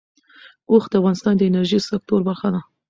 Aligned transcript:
اوښ 0.71 0.83
د 0.91 0.93
افغانستان 0.99 1.33
د 1.37 1.41
انرژۍ 1.49 1.79
د 1.81 1.85
سکتور 1.89 2.19
برخه 2.27 2.47
ده. 2.53 2.61